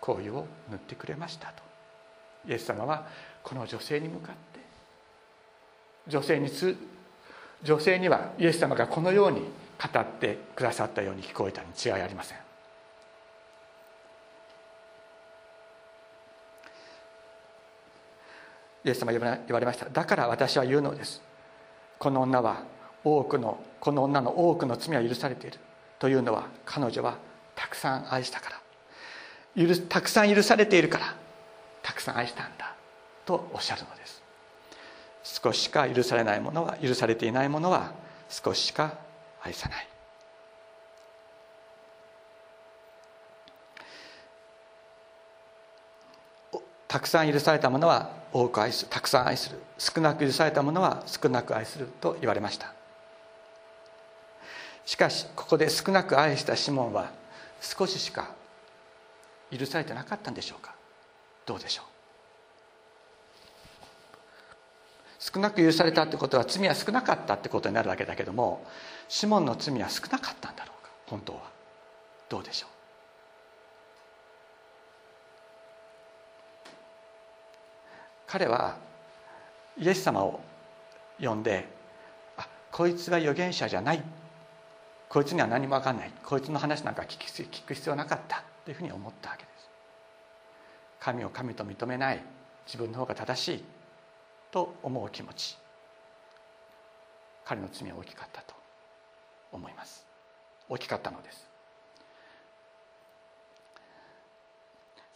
[0.00, 1.62] 香油を塗ってくれましたと。
[2.48, 3.06] イエス様は
[3.42, 4.60] この女性に向かって
[6.08, 6.74] 女性につ
[7.62, 12.38] 女性にはイエス様がこのように語ってくださったように聞こえたに違いありません。
[18.84, 19.88] イエス様言われました。
[19.90, 21.22] だから私は言うのです。
[21.98, 22.62] この女は
[23.04, 25.58] 多くのこの女の多くの罪は許されている
[25.98, 27.18] というのは彼女は
[27.54, 28.60] たくさん愛したから。
[29.88, 31.14] たくさん許されているから
[31.82, 32.74] たくさん愛したんだ。
[33.26, 34.22] とおっしゃるのです。
[35.22, 37.92] 少ししか許されないものは許されていないものは
[38.28, 38.94] 少ししか
[39.42, 39.89] 愛さない。
[46.90, 49.60] たくさん許されたものは多く愛するたくさん愛する。
[49.78, 52.74] 少なく許されたものは少なく愛すると言われました。
[54.84, 57.12] しかしここで少なく愛したシモンは
[57.60, 58.30] 少ししか
[59.56, 60.74] 許されてなかったんでしょうか？
[61.46, 61.84] どうでしょう？
[65.20, 68.66] 少なく許されたってことは罪は少なかったってことになるわけだけども
[69.08, 70.90] シモンの罪は少なかったんだろうか？
[71.06, 71.42] 本当は。
[72.28, 72.69] どうでしょう？
[78.30, 78.76] 彼は
[79.76, 80.40] イエス様を
[81.20, 81.66] 呼んで
[82.36, 84.02] あこいつは預言者じゃない。
[85.08, 86.12] こいつには何も分かんない。
[86.24, 88.44] こいつの話なんか聞く必要なかった。
[88.64, 89.68] というふうに思ったわけです。
[91.00, 92.22] 神を神と認めない。
[92.66, 93.64] 自分の方が正しい。
[94.52, 95.58] と思う気持ち。
[97.44, 98.54] 彼の罪は大きかったと
[99.50, 100.06] 思います。
[100.68, 101.50] 大きかったのです。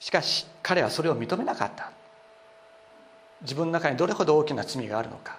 [0.01, 1.93] しかし彼はそれを認めなかった。
[3.45, 5.39] 自分の中にどれほど大きな罪があるのか。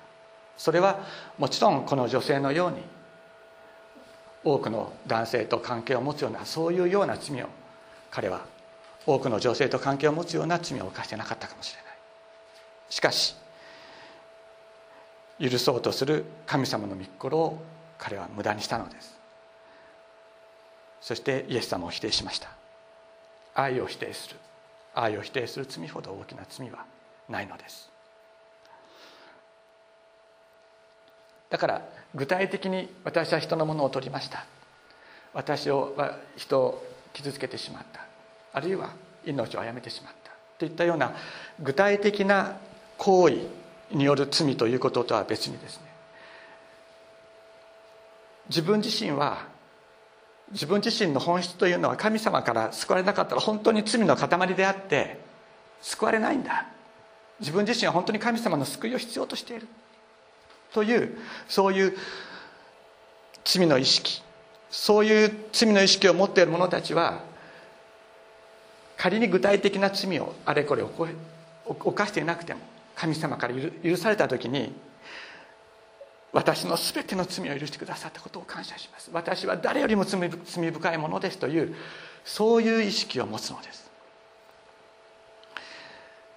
[0.57, 0.99] それは
[1.37, 2.77] もちろんこの女性のように
[4.43, 7.47] 多くの男性と関係を持つようなそういうような罪を
[8.09, 8.45] 彼は
[9.05, 11.97] 多くの女性と関係を持つような罪を犯してなかったかもしれない。
[12.89, 13.35] しかし
[15.39, 17.61] 許そうとする神様の御心を
[17.97, 19.15] 彼は無駄にしたのです。
[21.01, 22.49] そしてイエス様を否定しました。
[23.53, 24.37] 愛を否定する。
[24.93, 26.85] 愛を否定する罪ほど大きな罪は
[27.27, 27.94] ないのです。
[31.55, 31.81] だから
[32.13, 34.45] 具体的に私は人のものを取りました。
[35.33, 35.95] 私を
[36.35, 38.01] 人を傷つけてしまった。
[38.51, 38.89] あるいは
[39.25, 40.31] 命を殺めてしまった。
[40.59, 41.13] といったような
[41.61, 42.57] 具体的な
[42.97, 43.37] 行為
[43.89, 45.83] による罪ということとは別にですね
[48.49, 49.47] 自分自身は
[50.51, 55.21] 自分自身の本質というのは神様から救われなかったら本当に罪の塊であって
[55.81, 56.67] 救われないんだ。
[57.39, 59.69] 自分自身は本当に神様の救いを必要としている。
[60.73, 61.97] というそういう
[63.43, 64.21] 罪の意識。
[64.69, 67.23] そういう罪の意識を持っている者たちは
[68.97, 70.83] 仮に具体的な罪をあれこれ
[71.65, 72.59] 犯していなくても
[72.93, 74.73] 神様から許された時に
[76.33, 79.09] 私の全ての罪を許してくださったことを感謝します。
[79.13, 81.73] 私は誰よりも罪深いものですという
[82.25, 83.89] そういう意識を持つのです。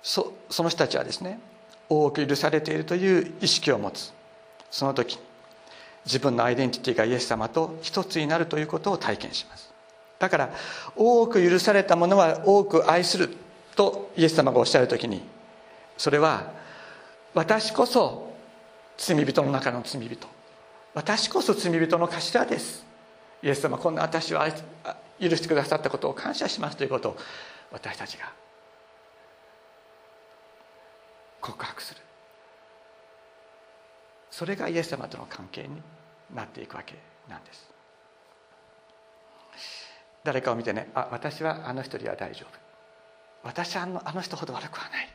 [0.01, 1.41] そその人たちはですね
[1.89, 4.13] 多く許されているという意識を持つ。
[4.71, 5.19] その時
[6.05, 9.73] 自分のアイデンティティがイエス様と一つになるということを体験します。
[10.19, 10.51] だから
[10.97, 13.37] 多く許されたものは多く愛する
[13.77, 15.23] とイエス様がおっしゃる時に
[15.97, 16.53] それは
[17.35, 18.33] 私こそ
[18.97, 20.27] 罪人の中の罪人。
[20.95, 22.85] 私こそ罪人の頭です。
[23.43, 24.41] イエス様こんな私を
[25.21, 27.17] 許してくださったことを感謝しますということを
[27.71, 28.33] 私たちが
[31.41, 32.01] 告白する。
[34.31, 35.83] それがイエス様との関係に
[36.35, 36.95] なっていくわけ
[37.29, 37.69] なんです。
[40.25, 42.59] 誰かを見てねあ私はあの人には大丈夫。
[43.43, 45.09] 私はあのあの人ほど悪くはない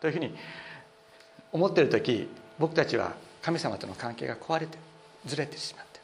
[0.00, 0.34] というふうに
[1.52, 2.28] 思っている時
[2.58, 4.78] 僕たちは神様との関係が壊れて
[5.24, 5.96] ずれてしまって。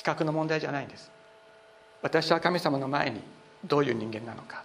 [0.00, 1.10] 比較の問題じゃないんです
[2.00, 3.20] 私は神様の前に
[3.66, 4.64] どういう人間なのか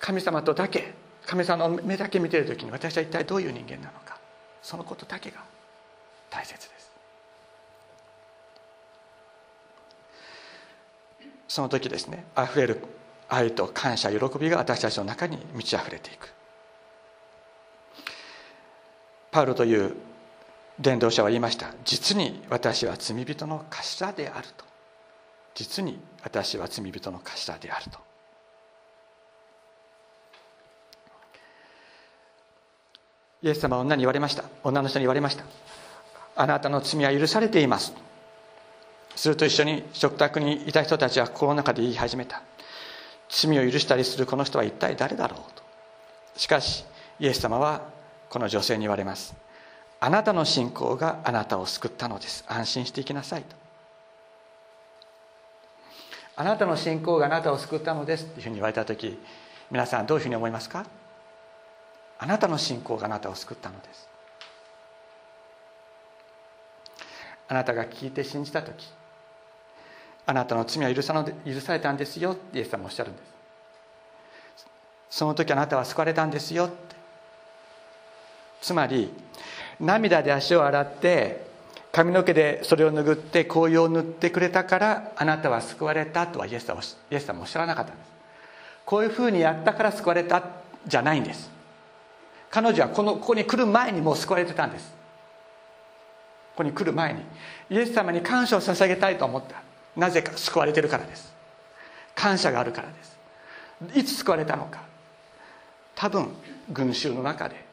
[0.00, 0.94] 神様とだけ
[1.26, 4.18] 神様の目だけ見ている時に私は一体どういう人間なのか。
[4.62, 5.44] そのことだけが
[6.30, 6.90] 大切です。
[11.48, 12.82] その時ですねあふれる
[13.28, 16.32] 愛と感謝喜びが私たちの中に満ち溢れていく。
[19.30, 19.94] パウロという
[20.80, 21.74] 伝道者は言いました。
[21.84, 24.64] 実に私は罪人の頭であると。
[25.54, 28.09] 実に私は罪人の頭であると。
[33.42, 34.44] イエス様は女に言われました。
[34.62, 35.44] 女の人に言われました。
[36.36, 37.92] あなたの罪は許されています。
[39.16, 42.42] すると一緒に食卓にいた人たちは心の中で言い始めた。
[43.28, 45.62] 罪を許したりするこの人は一体誰だろうと。
[46.36, 46.84] しかし
[47.18, 47.82] イエス様は
[48.28, 49.34] この女性に言われます。
[50.00, 52.44] あなたの信仰があなたを救ったのです。
[52.48, 53.56] 安心していきなさいと。
[56.36, 59.18] あなたの信仰があなたを救ったのですっていうふうに言われた時
[59.70, 60.86] 皆さんどういうふうに思いますか？
[62.22, 64.08] あなたの信仰があなたを救ったのです。
[67.48, 68.86] あなたが聞いて信じた時
[70.26, 73.22] あなたの罪は許さの許されたんですよってイエス様おっしゃるんで
[74.56, 74.66] す。
[75.08, 76.74] その時あなたは救われたんですよって。
[78.60, 79.12] つまり
[79.80, 81.48] 涙で足を洗って
[81.90, 88.10] 髪の毛でそれを拭って紅葉を塗ってくれたからあなたは救われたとはイエス様イエス様おっしゃらなかったんです。
[88.84, 90.42] こういうふうにやったから救われた
[90.86, 91.59] じゃないんです。
[92.50, 94.88] 彼女はこのここに来る前にもう救われてたんです。
[96.50, 97.22] ここに来る前に。
[97.70, 99.62] イエス様に感謝を捧げたいと思った。
[99.96, 101.32] なぜか救われてるからです。
[102.14, 103.18] 感謝があるからです。
[103.94, 104.82] いつ救われたのか。
[105.94, 106.34] 多分
[106.70, 107.70] 群衆の中で。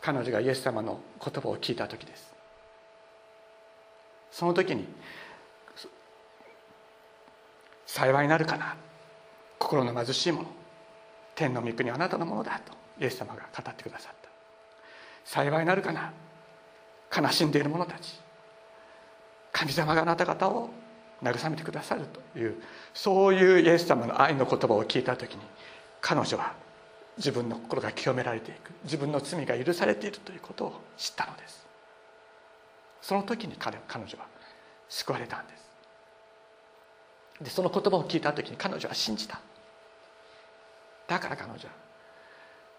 [0.00, 2.32] 彼女がイエス様の言葉を聞いた時です。
[4.30, 4.86] その時に
[7.84, 8.76] 幸いになるかな。
[9.58, 10.48] 心の貧しいもの。
[11.34, 12.72] 天の御国はあなたのものだと。
[13.00, 14.28] イエス様が語ってくださった。
[15.24, 16.12] 幸いなるかな？
[17.16, 18.20] 悲しんでいる者たち。
[19.52, 20.70] 神様があなた方を
[21.22, 22.62] 慰めてくださるという
[22.94, 25.40] そういうイエス様の愛の言葉を聞いた時に
[26.00, 26.54] 彼女は
[27.16, 28.70] 自分の心が清められていく。
[28.84, 31.66] 自分の罪が許されているということを知ったのです。
[33.02, 34.26] その時に彼彼女は
[34.88, 35.68] 救われたんです。
[37.42, 39.40] でその言葉を聞いた時に彼女は信じた。
[41.08, 41.58] だから彼女は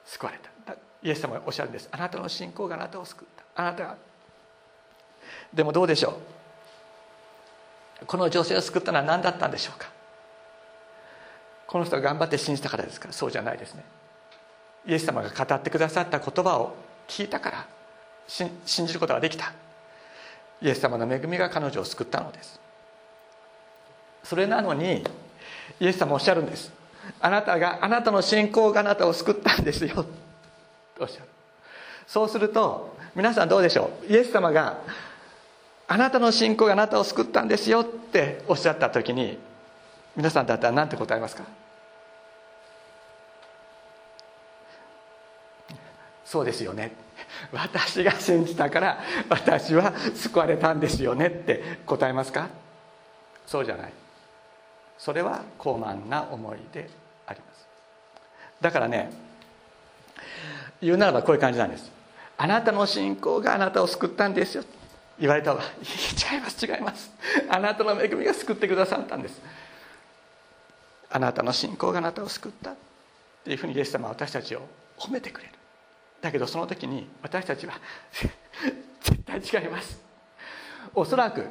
[0.06, 0.74] 救われた。
[1.02, 1.88] イエス様がおっしゃるんです。
[1.92, 3.62] あなたの信仰があなたを救った。
[3.62, 3.98] あなたが
[5.54, 6.20] でもどうでしょ
[8.02, 8.06] う？
[8.06, 9.90] この女性を救ったのは何だったんでしょうか？
[11.68, 13.08] この人が頑張って信じたからですか？
[13.08, 13.84] らそうじゃないですね。
[14.86, 16.76] イエス様が語ってくださった言葉を
[17.08, 17.68] 聞いたから
[18.28, 19.54] 信じることができた。
[20.62, 22.60] イエス様の恵みが彼女を救ったのです。
[24.24, 25.04] それなのに
[25.80, 26.72] イエス様おっしゃるんです。
[27.20, 30.06] あなたがあなたの信仰があなたを救ったんですよ。
[30.98, 31.26] とおっしゃる
[32.08, 34.14] そうすると皆さんどうでしょう？
[34.14, 34.78] イエス様が
[35.88, 39.40] あなたの信仰があなたを救ったんですよっておっしゃった時に
[40.16, 41.44] 皆さんだったら何て答えますか？
[46.26, 46.92] そうですよね。
[47.52, 52.50] 私が信じたから私は救われたんですよねって答えますか？
[53.48, 53.94] そうじゃない。
[55.00, 56.90] それは高慢な思いで
[57.26, 57.68] あります。
[58.62, 59.10] だからね
[60.82, 61.90] 言うならばこういう感じなんです。
[62.38, 64.64] あなたの信仰があなたを救ったんですよ。
[65.20, 65.62] 言われたら
[66.34, 67.12] 違います違います。
[67.50, 69.42] あなたの恵みが救ってくださったんです。
[71.10, 72.76] あなたの信仰があなたを救ったっ
[73.44, 74.62] ていうふうにイエス様は私たちを
[74.98, 75.54] 褒めてくれる。
[76.22, 77.74] だけどその時に私たちは
[79.02, 80.00] 絶対違います。
[80.94, 81.46] おそらく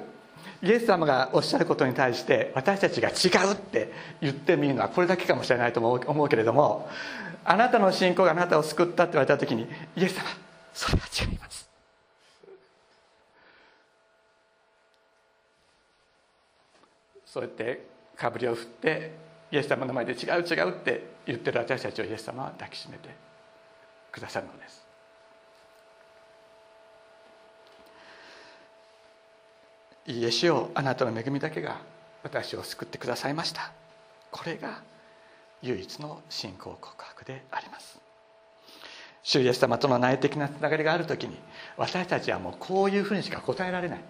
[0.62, 6.88] イエス様がおっしゃることに対して私たちが違うって言ってみるのはこれだけかもしれないと思うけれども
[7.44, 10.24] あなたの信仰があなたを救ったって言われた時にイエス様
[10.74, 11.68] それは違います。
[17.24, 17.86] そうやって
[18.16, 19.12] かぶりを振って
[19.50, 23.08] イエス様の前で違う違うって言ってる私たちをイエス様は抱きしめて
[24.10, 24.87] くださるのです。
[30.08, 31.76] いいえ主よあなたの恵みだけが
[32.22, 33.70] 私を救ってくださいました。
[34.30, 34.80] これが
[35.60, 38.00] 唯一の信仰告白であります。
[39.22, 41.36] 主イエス様との内的なつながりがある時に
[41.76, 44.00] 私たちはもうこういうふうにしか答えられない。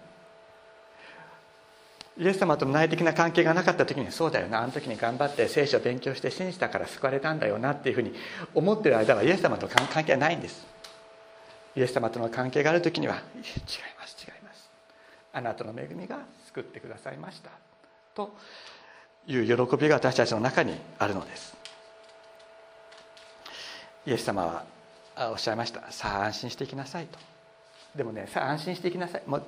[2.17, 8.13] イエス様との内的な関係がなかった時にそうだよなあの時に頑張って聖書を勉強して信じたから救われたんだよなっていうふうに
[8.55, 10.65] 思ってる間はイエス様と関係はないんです。
[11.75, 13.21] イエス様との関係がある時には違い
[13.99, 14.38] ます違います。
[15.33, 17.51] あなたの恵みが救ってくださいました。
[18.15, 18.35] と
[19.27, 21.57] いう喜びが私たちの中にあるのです。
[24.07, 24.65] イエス様
[25.17, 25.91] はおっしゃいました。
[25.93, 27.19] さあ安心していきなさいと。
[27.95, 29.23] でもねさあ安心していきなさい。
[29.27, 29.43] もう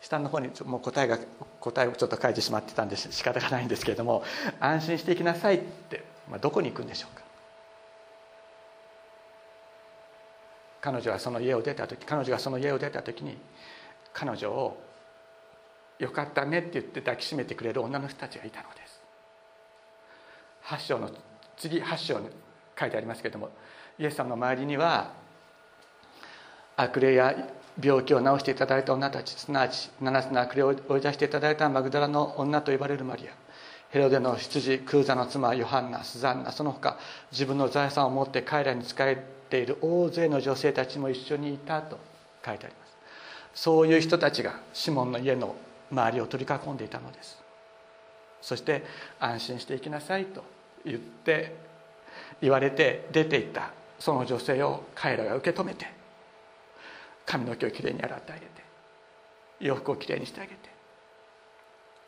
[0.00, 1.18] 下の方にもう答えが
[1.60, 4.24] 答えをちょっと書いてしまってたんで仕方がないんですけれども
[4.58, 7.22] 安心していきなさいって、まあ、どこに行くんでしょうか。
[10.80, 13.36] 彼女はその家を出た時彼女がその家を出た時に
[14.12, 14.82] 彼女を
[16.00, 19.00] 「よかったね」って言って抱きしめてくれる女の人たちがいたのです。
[20.64, 21.10] 8章の
[21.56, 22.30] 次8章に
[22.78, 23.50] 書いてありますけれども
[23.98, 25.12] イエス様の周りには
[26.76, 27.36] 悪霊や
[27.82, 33.32] 病気を治していただいた女たちすなわち7つの悪霊を追い出していただいたマグダラの女と呼ばれるマリア。
[33.90, 36.96] ヘロデの羊クーザの妻ヨハンナスザンナその他
[37.32, 39.20] 自分の財産を持って彼らに仕え
[39.50, 41.98] ている大勢の女性たちも一緒にいたと
[42.46, 43.62] 書いてあります。
[43.62, 45.56] そういう人たちがシモンの家の
[45.90, 47.42] 周りを取り囲んでいたのです。
[48.40, 48.84] そして
[49.18, 50.42] 安心していきなさいと
[50.84, 51.56] 言って
[52.40, 55.86] 言われて出ていったその女性を彼らが受け止めて
[57.26, 58.46] 髪の毛をきれいに洗ってあげて
[59.60, 60.56] 洋服をきれいにしてあげて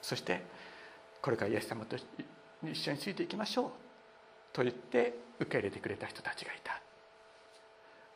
[0.00, 0.42] そして
[1.20, 3.70] これからイエス様と一緒についていきましょう
[4.52, 6.80] と言って受け入れてくれた人たちがいた。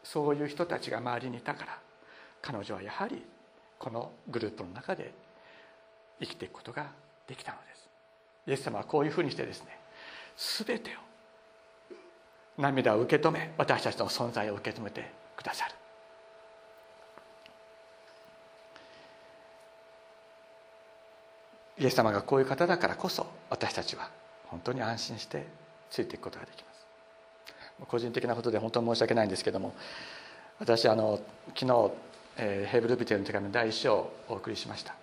[0.03, 1.79] そういう人たちが周りにいたから
[2.41, 3.25] 彼女はやはり
[3.79, 5.13] このグループの中で
[6.21, 6.87] 生きていくことが
[7.27, 7.89] できたのです。
[8.47, 9.77] イエス様はこういうふうにしてですね
[10.65, 10.93] 全てを
[12.59, 15.75] 涙を受け止め私たちの存在を受け止めてくださる。
[21.79, 24.09] イエス様がこういう方だからこそ私たちは
[24.47, 25.47] 本当に安心して
[25.91, 26.87] ついていくことができます。
[27.87, 29.75] 個人的なことで本当に申し訳ないんですけども
[30.59, 31.91] 私あの昨日、
[32.39, 34.95] えー、ヘブルビテルの手紙の第一章をお送りしました、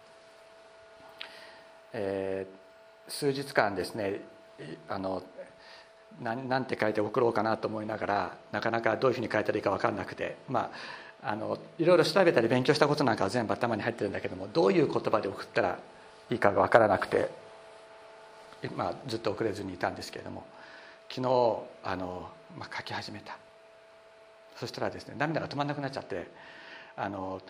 [1.94, 4.22] えー、数日間ですね
[4.89, 5.24] あの
[6.22, 15.80] 何て書いて送ろうかなと思いながらなかなかどういうふうに書いたらいいか分かんなくてまああのいろいろ調べたり勉強したことなんかは全部頭に入ってるんだけどもどういう言葉で送ったら
[16.30, 17.30] いいかが分からなくて、
[18.76, 20.44] まあ、ずっと遅れずにいたんですけれども
[21.10, 23.38] 昨日あの、まあ、書き始めた。
[24.58, 26.28] そしたらですね涙が止まらなくなっちゃって
[26.96, 27.41] あの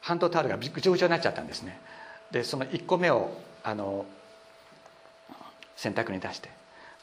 [0.00, 1.78] ハンドタオルがぐちょぐちょになっちゃったんですね。
[2.30, 3.30] でその1個目を
[3.64, 4.06] あの
[5.76, 6.50] 洗濯に出して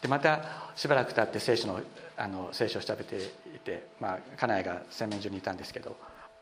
[0.01, 1.81] でまたしばらく経って聖書の
[2.17, 5.95] あの聖書を調べていて、まあ、家内が洗面所にいたんですけど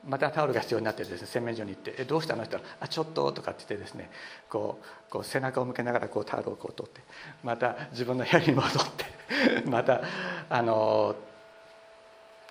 [0.05, 4.09] またタオルが必要になってですね洗面所に行って「えどうしたの?」って言ったら「あちょっと」とかって言ってですね
[4.49, 7.01] こうこう背中を向けながらこうタオルをこう取って
[7.43, 9.05] また自分の部屋に戻って
[9.69, 10.01] また
[10.49, 11.15] あの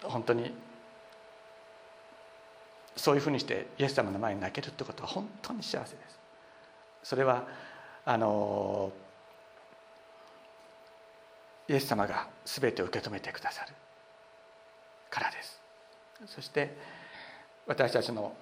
[0.02, 0.54] 本当に
[2.96, 6.17] そういうふうにしてイエス様の前に泣けるってことは本当に幸せです
[7.08, 7.46] それは
[8.04, 8.92] あの
[11.66, 13.72] イエス様が全てを受け止めてくださる
[15.08, 15.58] からです。
[16.26, 16.76] そして
[17.66, 18.36] 私たちの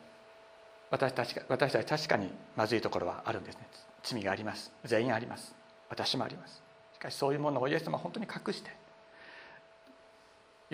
[0.90, 3.68] 私たちが私たち確かにまずいところはあるんですね。
[4.02, 4.72] 罪があります。
[4.84, 5.54] 全員あります。
[5.88, 6.60] 私もあります。
[6.92, 8.70] しかしそういうものをイエス様は本当に隠して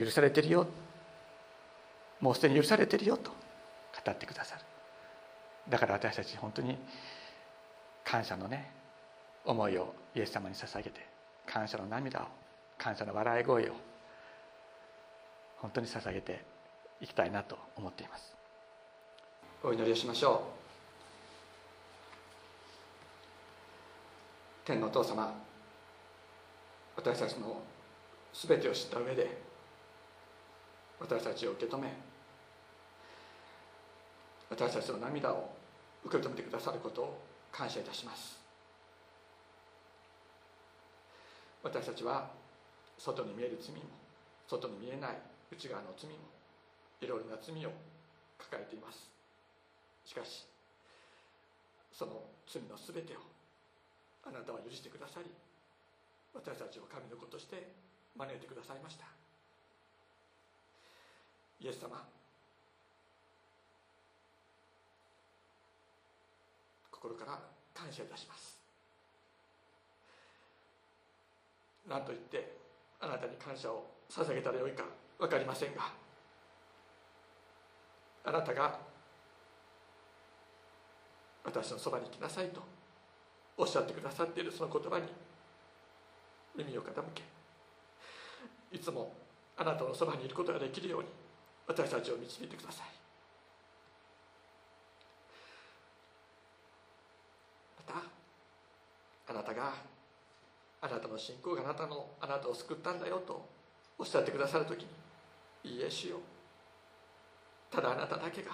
[0.03, 0.67] 許されてるよ。
[2.21, 4.63] もうすでに許されてるよと語ってくださる。
[5.69, 6.79] だから私たち本当に
[8.05, 8.71] 感謝のね
[9.45, 11.07] 思いをイエス様に捧げて
[11.47, 12.25] 感謝の涙を
[12.79, 13.73] 感謝の笑い声を
[15.57, 16.45] 本当に捧げて
[17.01, 18.35] いきたいなと思っています。
[19.63, 20.63] お祈りをしましょう。
[24.65, 25.35] 天のお父様
[26.97, 27.61] 私たちの
[28.33, 29.39] 全てを知った上で
[31.01, 31.93] 私たちを受け止め
[34.51, 35.51] 私たちの涙を
[36.05, 38.41] 受け止めてくださることを感謝いたします。
[41.63, 42.31] 私たちは
[42.99, 43.83] 外に見える罪も
[44.49, 45.19] 外に見えない
[45.53, 46.17] 内側の罪も
[47.01, 47.71] いろいろな罪を
[48.39, 49.11] 抱えています。
[50.05, 50.47] しかし
[51.93, 53.21] その罪の全てを
[54.27, 55.31] あなたは許してくださり
[56.35, 57.71] 私たちを神の子として
[58.17, 59.05] 招いてくださいました。
[61.61, 62.03] イエス様
[67.03, 67.39] 心から
[67.75, 68.61] 感謝いたします。
[71.89, 72.57] 何と言って
[73.01, 74.85] あなたに感謝を捧げたらよいか
[75.19, 75.91] 分かりませんが
[78.25, 78.79] あなたが
[81.45, 82.63] 私のそばに来なさいと
[83.57, 85.07] おっしゃってくださっているその言葉に
[86.57, 87.23] 耳を傾け
[88.71, 89.13] いつも
[89.57, 91.09] あなたのそばにいることができるように
[91.67, 92.87] 私たちを導いてください
[97.87, 98.03] また
[99.33, 99.73] あなたが
[100.83, 103.49] あなたの信仰があなたのあなたを救ったんだよと
[103.99, 104.83] おっしゃってくださる時
[105.65, 106.17] にいいえ主よ。
[106.17, 106.21] う
[107.75, 108.53] ただあなただけが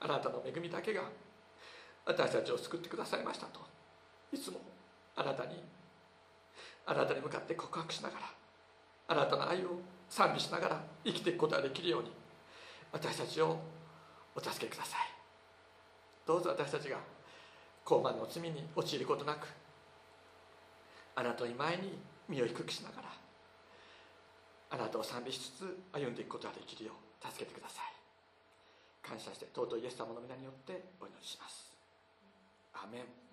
[0.00, 1.02] あなたの恵みだけが
[2.06, 3.60] 私たちを救ってくださいましたと
[4.32, 4.60] いつも
[5.14, 5.62] あなたに
[6.86, 8.22] あなたに向かって告白しながら
[9.08, 12.10] あなたの愛を賛美しながら生きていくことができるように
[12.92, 13.58] 私たちを
[14.34, 15.00] お助けください。
[16.26, 16.96] どうぞ私たちが
[17.84, 19.48] 高慢の罪に陥ることなく
[21.18, 21.98] あなたの前に
[22.28, 23.08] 身を低くしながら
[24.70, 27.84] あなたを賛美しつつ歩んでいくことができるよう助けてください。
[29.02, 31.72] 感謝して尊いイエス様の皆によってお祈りします。
[32.74, 33.27] アメン。